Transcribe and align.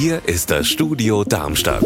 Hier 0.00 0.28
ist 0.28 0.52
das 0.52 0.68
Studio 0.68 1.24
Darmstadt. 1.24 1.82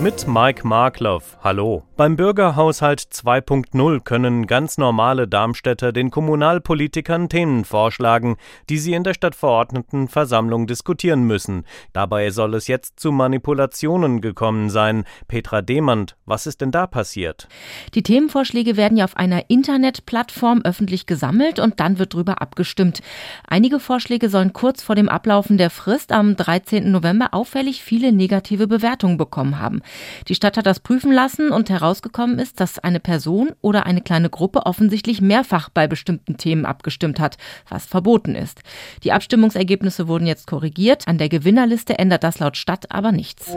Mit 0.00 0.26
Mike 0.26 0.66
Markloff. 0.66 1.38
Hallo. 1.44 1.84
Beim 1.96 2.16
Bürgerhaushalt 2.16 2.98
2.0 2.98 4.00
können 4.00 4.48
ganz 4.48 4.78
normale 4.78 5.28
Darmstädter 5.28 5.92
den 5.92 6.10
Kommunalpolitikern 6.10 7.28
Themen 7.28 7.64
vorschlagen, 7.64 8.36
die 8.68 8.78
sie 8.78 8.94
in 8.94 9.04
der 9.04 9.14
Stadtverordnetenversammlung 9.14 10.66
diskutieren 10.66 11.22
müssen. 11.22 11.64
Dabei 11.92 12.30
soll 12.30 12.54
es 12.54 12.66
jetzt 12.66 12.98
zu 12.98 13.12
Manipulationen 13.12 14.20
gekommen 14.20 14.68
sein. 14.68 15.04
Petra 15.28 15.62
Demand, 15.62 16.16
was 16.26 16.48
ist 16.48 16.62
denn 16.62 16.72
da 16.72 16.88
passiert? 16.88 17.46
Die 17.94 18.02
Themenvorschläge 18.02 18.76
werden 18.76 18.98
ja 18.98 19.04
auf 19.04 19.16
einer 19.16 19.48
Internetplattform 19.50 20.62
öffentlich 20.64 21.06
gesammelt 21.06 21.60
und 21.60 21.78
dann 21.78 22.00
wird 22.00 22.14
drüber 22.14 22.42
abgestimmt. 22.42 23.02
Einige 23.46 23.78
Vorschläge 23.78 24.28
sollen 24.28 24.52
kurz 24.52 24.82
vor 24.82 24.96
dem 24.96 25.08
Ablaufen 25.08 25.58
der 25.58 25.70
Frist 25.70 26.10
am 26.10 26.34
13. 26.34 26.90
November 26.90 27.32
auffällig 27.52 27.82
viele 27.82 28.12
negative 28.12 28.66
Bewertungen 28.66 29.18
bekommen 29.18 29.58
haben. 29.58 29.82
Die 30.28 30.34
Stadt 30.34 30.56
hat 30.56 30.64
das 30.64 30.80
prüfen 30.80 31.12
lassen 31.12 31.50
und 31.50 31.68
herausgekommen 31.68 32.38
ist, 32.38 32.60
dass 32.60 32.78
eine 32.78 32.98
Person 32.98 33.50
oder 33.60 33.84
eine 33.84 34.00
kleine 34.00 34.30
Gruppe 34.30 34.64
offensichtlich 34.64 35.20
mehrfach 35.20 35.68
bei 35.68 35.86
bestimmten 35.86 36.38
Themen 36.38 36.64
abgestimmt 36.64 37.20
hat, 37.20 37.36
was 37.68 37.84
verboten 37.84 38.34
ist. 38.34 38.62
Die 39.04 39.12
Abstimmungsergebnisse 39.12 40.08
wurden 40.08 40.26
jetzt 40.26 40.46
korrigiert. 40.46 41.06
An 41.06 41.18
der 41.18 41.28
Gewinnerliste 41.28 41.98
ändert 41.98 42.24
das 42.24 42.38
laut 42.38 42.56
Stadt 42.56 42.90
aber 42.90 43.12
nichts. 43.12 43.54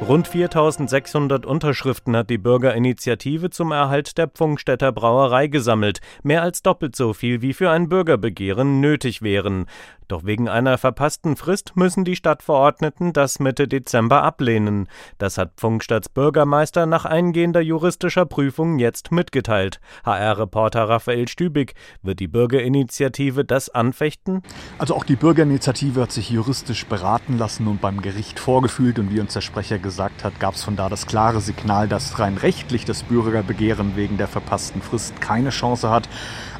Rund 0.00 0.28
4600 0.28 1.46
Unterschriften 1.46 2.14
hat 2.16 2.28
die 2.30 2.38
Bürgerinitiative 2.38 3.50
zum 3.50 3.72
Erhalt 3.72 4.18
der 4.18 4.28
Pfungstädter 4.28 4.92
Brauerei 4.92 5.48
gesammelt, 5.48 6.00
mehr 6.22 6.42
als 6.42 6.62
doppelt 6.62 6.94
so 6.94 7.12
viel 7.12 7.40
wie 7.42 7.54
für 7.54 7.70
ein 7.70 7.88
Bürgerbegehren 7.88 8.80
nötig 8.80 9.22
wären. 9.22 9.66
Doch 10.08 10.24
wegen 10.24 10.48
einer 10.48 10.78
verpassten 10.78 11.34
Frist 11.34 11.72
müssen 11.74 12.04
die 12.04 12.14
Stadtverordneten 12.14 13.12
das 13.12 13.40
Mitte 13.40 13.66
Dezember 13.66 14.22
ablehnen. 14.22 14.88
Das 15.18 15.36
hat 15.36 15.54
Pfungstadts 15.56 16.08
Bürgermeister 16.08 16.86
nach 16.86 17.04
eingehender 17.04 17.60
juristischer 17.60 18.24
Prüfung 18.24 18.78
jetzt 18.78 19.10
mitgeteilt. 19.10 19.80
HR-Reporter 20.04 20.88
Raphael 20.88 21.26
Stübig, 21.26 21.74
wird 22.02 22.20
die 22.20 22.28
Bürgerinitiative 22.28 23.44
das 23.44 23.68
anfechten? 23.68 24.42
Also 24.78 24.94
auch 24.94 25.04
die 25.04 25.16
Bürgerinitiative 25.16 26.02
hat 26.02 26.12
sich 26.12 26.30
juristisch 26.30 26.86
beraten 26.86 27.36
lassen 27.36 27.66
und 27.66 27.80
beim 27.80 28.00
Gericht 28.00 28.38
vorgefühlt 28.38 29.00
und 29.00 29.12
wie 29.12 29.20
uns 29.20 29.34
der 29.34 29.40
Sprecher 29.40 29.78
gesagt 29.78 30.22
hat, 30.22 30.38
gab 30.38 30.54
es 30.54 30.62
von 30.62 30.76
da 30.76 30.88
das 30.88 31.06
klare 31.06 31.40
Signal, 31.40 31.88
dass 31.88 32.18
rein 32.20 32.36
rechtlich 32.36 32.84
das 32.84 33.02
Bürgerbegehren 33.02 33.96
wegen 33.96 34.18
der 34.18 34.28
verpassten 34.28 34.82
Frist 34.82 35.20
keine 35.20 35.50
Chance 35.50 35.90
hat. 35.90 36.08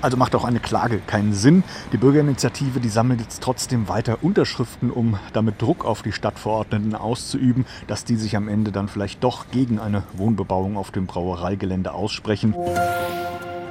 Also 0.03 0.16
macht 0.16 0.34
auch 0.34 0.44
eine 0.44 0.60
Klage 0.60 0.98
keinen 0.98 1.33
Sinn. 1.33 1.64
Die 1.92 1.97
Bürgerinitiative, 1.97 2.81
die 2.81 2.88
sammelt 2.88 3.20
jetzt 3.20 3.35
trotzdem 3.40 3.88
weiter 3.88 4.18
Unterschriften, 4.22 4.90
um 4.90 5.18
damit 5.32 5.60
Druck 5.60 5.84
auf 5.84 6.02
die 6.02 6.12
Stadtverordneten 6.12 6.94
auszuüben, 6.94 7.66
dass 7.86 8.04
die 8.04 8.16
sich 8.16 8.36
am 8.36 8.48
Ende 8.48 8.72
dann 8.72 8.88
vielleicht 8.88 9.22
doch 9.22 9.50
gegen 9.50 9.78
eine 9.78 10.02
Wohnbebauung 10.14 10.76
auf 10.76 10.90
dem 10.90 11.06
Brauereigelände 11.06 11.92
aussprechen. 11.92 12.54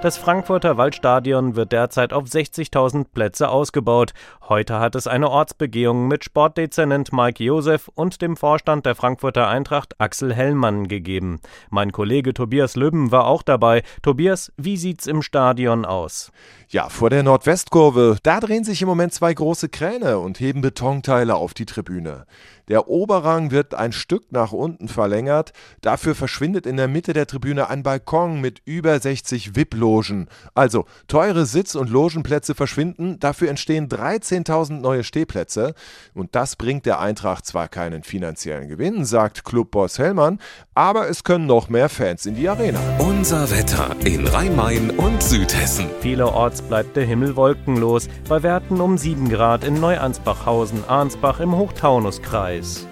Das 0.02 0.18
Frankfurter 0.18 0.78
Waldstadion 0.78 1.56
wird 1.56 1.72
derzeit 1.72 2.14
auf 2.14 2.26
60.000 2.26 3.06
Plätze 3.12 3.50
ausgebaut. 3.50 4.14
Heute 4.48 4.80
hat 4.80 4.94
es 4.94 5.08
eine 5.08 5.32
Ortsbegehung 5.32 6.08
mit 6.08 6.24
Sportdezernent 6.24 7.12
Mike 7.12 7.44
Josef 7.44 7.90
und 7.96 8.22
dem 8.22 8.38
Vorstand 8.38 8.86
der 8.86 8.94
Frankfurter 8.94 9.48
Eintracht 9.48 10.00
Axel 10.00 10.32
Hellmann 10.32 10.88
gegeben. 10.88 11.40
Mein 11.72 11.92
Kollege 11.92 12.36
Tobias 12.36 12.76
Löben 12.76 13.12
war 13.12 13.26
auch 13.26 13.42
dabei. 13.42 13.82
Tobias, 14.04 14.52
wie 14.58 14.78
sieht's 14.78 15.08
im 15.08 15.24
Stadion 15.24 15.86
aus? 15.86 16.32
Ja, 16.70 16.90
vor 16.90 17.10
der 17.10 17.24
Nordwestkurve, 17.24 18.18
da 18.22 18.40
drehen 18.40 18.64
sich 18.64 18.82
im 18.82 18.88
Moment 18.88 19.14
zwei 19.14 19.34
große 19.34 19.70
Kräne 19.70 20.20
und 20.20 20.40
heben 20.40 20.62
Betonteile 20.62 21.36
auf 21.36 21.56
die 21.56 21.66
Tribüne. 21.66 22.26
Der 22.68 22.88
Oberrang 22.88 23.52
wird 23.52 23.76
ein 23.76 23.92
Stück 23.92 24.32
nach 24.32 24.52
unten 24.52 24.88
verlängert. 24.88 25.54
Dafür 25.82 26.16
verschwindet 26.16 26.66
in 26.66 26.78
der 26.78 26.88
Mitte 26.88 27.14
der 27.14 27.28
Tribüne 27.28 27.70
ein 27.70 27.84
Balkon 27.84 28.42
mit 28.42 28.62
über 28.66 29.00
60 29.00 29.56
VIP-Logen. 29.86 30.28
Also 30.54 30.86
teure 31.08 31.46
Sitz- 31.46 31.76
und 31.76 31.90
Logenplätze 31.90 32.56
verschwinden, 32.56 33.20
dafür 33.20 33.50
entstehen 33.50 33.88
13.000 33.88 34.80
neue 34.80 35.04
Stehplätze. 35.04 35.74
Und 36.14 36.36
das 36.36 36.56
bringt 36.56 36.86
der 36.86 37.00
Eintracht 37.00 37.46
zwar 37.46 37.68
keinen 37.68 38.04
finanziellen 38.04 38.68
Gewinn, 38.68 39.06
sagt 39.06 39.46
Clubboss 39.46 40.00
Hellmann, 40.00 40.40
aber 40.74 41.10
es 41.10 41.24
können 41.24 41.46
noch 41.46 41.70
mehr 41.70 41.90
Fans 41.90 42.26
in 42.26 42.36
die 42.36 42.50
Arena. 42.50 42.80
Unser 43.00 43.50
Wetter 43.52 43.96
in 44.04 44.28
Rhein-Main 44.28 44.92
und 44.92 45.22
Südhessen. 45.22 45.88
Vielerorts 46.02 46.62
bleibt 46.62 46.96
der 46.96 47.06
Himmel 47.06 47.36
wolkenlos, 47.36 48.08
bei 48.28 48.44
Werten 48.44 48.82
um 48.82 48.98
7 48.98 49.30
Grad 49.30 49.64
in 49.64 49.80
Neuansbachhausen, 49.80 50.84
Arnsbach 50.88 51.40
im 51.40 51.56
Hochtaunuskreis. 51.56 52.88